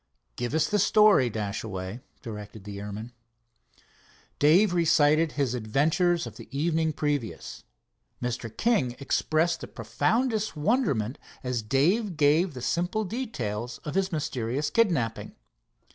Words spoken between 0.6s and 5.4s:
the story, Dashaway," directed the airman. Dave recited